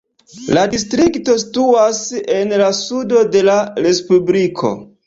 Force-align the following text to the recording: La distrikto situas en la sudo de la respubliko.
La 0.57 0.63
distrikto 0.71 1.35
situas 1.43 2.01
en 2.39 2.59
la 2.63 2.73
sudo 2.81 3.23
de 3.37 3.47
la 3.53 3.63
respubliko. 3.87 4.79